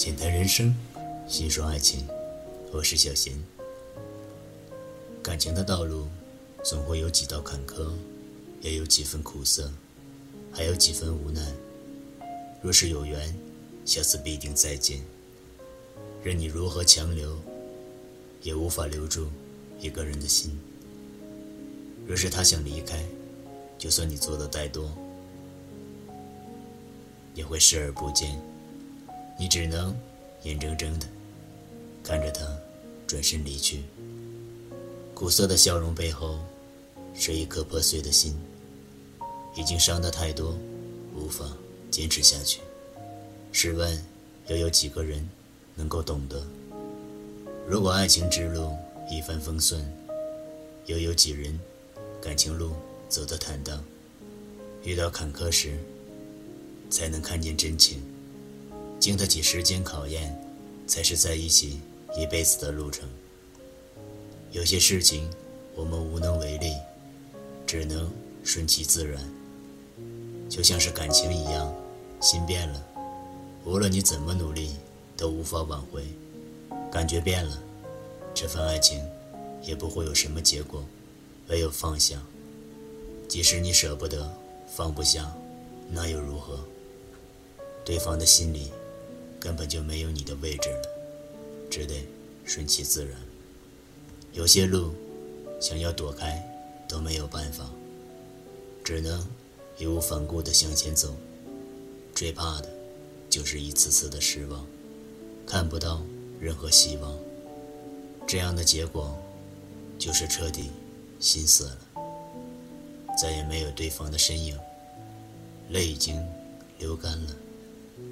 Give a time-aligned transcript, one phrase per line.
[0.00, 0.74] 浅谈人生，
[1.28, 2.06] 细说爱情，
[2.72, 3.34] 我是小贤。
[5.22, 6.06] 感情的道路，
[6.64, 7.90] 总会有几道坎坷，
[8.62, 9.70] 也有几分苦涩，
[10.50, 11.52] 还有几分无奈。
[12.62, 13.38] 若是有缘，
[13.84, 15.02] 下次必定再见。
[16.24, 17.38] 任你如何强留，
[18.40, 19.28] 也无法留住
[19.78, 20.58] 一个人的心。
[22.06, 23.04] 若是他想离开，
[23.76, 24.90] 就算你做的再多，
[27.34, 28.40] 也会视而不见。
[29.40, 29.96] 你只能
[30.42, 31.06] 眼睁睁的
[32.04, 32.46] 看着他
[33.06, 33.82] 转身离去。
[35.14, 36.38] 苦涩的笑容背后，
[37.14, 38.38] 是一颗破碎的心，
[39.56, 40.54] 已经伤得太多，
[41.16, 41.46] 无法
[41.90, 42.60] 坚持下去。
[43.50, 44.04] 试问，
[44.48, 45.26] 又有几个人
[45.74, 46.46] 能够懂得？
[47.66, 48.76] 如果爱情之路
[49.10, 49.82] 一帆风顺，
[50.84, 51.58] 又有几人
[52.20, 52.72] 感情路
[53.08, 53.82] 走得坦荡？
[54.84, 55.78] 遇到坎坷时，
[56.90, 58.02] 才能看见真情。
[59.00, 60.38] 经得起时间考验，
[60.86, 61.80] 才是在一起
[62.14, 63.08] 一辈子的路程。
[64.52, 65.30] 有些事情
[65.74, 66.74] 我们无能为力，
[67.66, 68.12] 只能
[68.44, 69.18] 顺其自然。
[70.50, 71.74] 就像是感情一样，
[72.20, 72.86] 心变了，
[73.64, 74.76] 无论你怎么努力，
[75.16, 76.04] 都无法挽回。
[76.92, 77.58] 感觉变了，
[78.34, 79.02] 这份爱情
[79.62, 80.84] 也不会有什么结果，
[81.48, 82.20] 唯有放下。
[83.28, 84.30] 即使你舍不得，
[84.66, 85.32] 放不下，
[85.88, 86.58] 那又如何？
[87.82, 88.70] 对方的心里。
[89.40, 90.82] 根本就没有你的位置了，
[91.70, 92.06] 只得
[92.44, 93.18] 顺其自然。
[94.34, 94.92] 有些路
[95.58, 96.40] 想要躲开
[96.86, 97.68] 都没有办法，
[98.84, 99.26] 只能
[99.78, 101.16] 义无反顾地向前走。
[102.14, 102.68] 最怕的
[103.30, 104.66] 就是一次次的失望，
[105.46, 106.02] 看不到
[106.38, 107.18] 任何希望。
[108.26, 109.18] 这样的结果
[109.98, 110.70] 就是彻底
[111.18, 111.78] 心死了，
[113.20, 114.56] 再也没有对方的身影，
[115.70, 116.22] 泪已经
[116.78, 117.34] 流干了，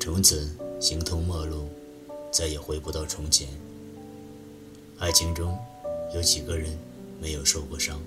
[0.00, 0.48] 从此。
[0.80, 1.68] 形同陌路，
[2.30, 3.48] 再也回不到从前。
[4.98, 5.58] 爱情中，
[6.14, 6.76] 有几个人
[7.20, 8.00] 没有受过伤？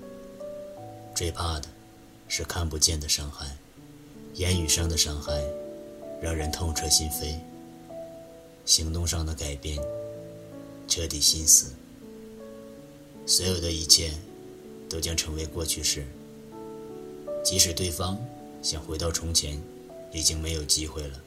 [1.14, 1.68] 最怕的
[2.30, 3.46] 是看不见的伤害，
[4.36, 5.44] 言语上的伤害，
[6.22, 7.38] 让人痛彻心扉；
[8.66, 9.78] 行动上的改变，
[10.88, 11.74] 彻底心死。
[13.26, 14.14] 所有的一切，
[14.90, 16.06] 都将成为过去式。
[17.44, 18.18] 即使对方
[18.62, 19.62] 想回到从前，
[20.14, 21.22] 已经没有机会了。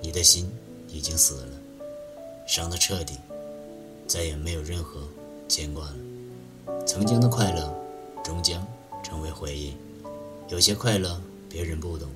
[0.00, 0.48] 你的心。
[0.96, 1.48] 已经死了，
[2.46, 3.18] 伤得彻底，
[4.06, 5.02] 再也没有任何
[5.46, 5.96] 牵挂了。
[6.86, 7.70] 曾经的快乐，
[8.24, 8.66] 终将
[9.04, 9.74] 成为回忆。
[10.48, 11.20] 有些快乐
[11.50, 12.08] 别人不懂，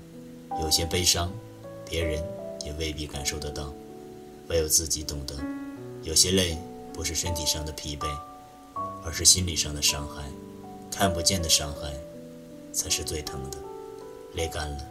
[0.62, 1.30] 有些悲伤，
[1.84, 2.24] 别人
[2.64, 3.70] 也未必感受得到，
[4.48, 5.34] 唯有自己懂得。
[6.02, 6.56] 有些累
[6.94, 8.08] 不是身体上的疲惫，
[9.04, 10.24] 而是心理上的伤害。
[10.90, 11.92] 看不见的伤害，
[12.72, 13.58] 才是最疼的。
[14.34, 14.88] 泪干了，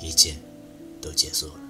[0.00, 0.36] 一切
[1.02, 1.63] 都结束了。